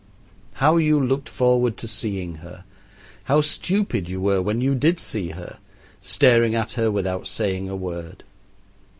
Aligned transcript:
How 0.53 0.77
you 0.77 0.99
looked 0.99 1.29
forward 1.29 1.77
to 1.77 1.87
seeing 1.87 2.37
her, 2.37 2.63
how 3.25 3.41
stupid 3.41 4.09
you 4.09 4.19
were 4.19 4.41
when 4.41 4.59
you 4.59 4.73
did 4.73 4.99
see 4.99 5.29
her, 5.29 5.59
staring 6.01 6.55
at 6.55 6.71
her 6.71 6.89
without 6.89 7.27
saying 7.27 7.69
a 7.69 7.75
word! 7.75 8.23